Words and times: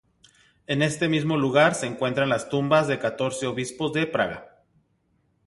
En 0.65 0.81
este 0.81 1.07
mismo 1.07 1.37
lugar 1.37 1.75
se 1.75 1.85
encuentran 1.85 2.27
las 2.27 2.49
tumbas 2.49 2.87
de 2.87 2.97
catorce 2.97 3.45
obispos 3.45 3.93
de 3.93 4.07
Praga. 4.07 4.63